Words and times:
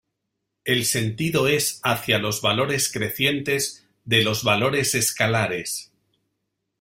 El 0.65 0.85
sentido 0.85 1.47
es 1.47 1.79
hacia 1.83 2.17
los 2.17 2.41
valores 2.41 2.91
crecientes 2.91 3.85
de 4.03 4.23
los 4.23 4.43
valores 4.43 4.95
escalares. 4.95 5.91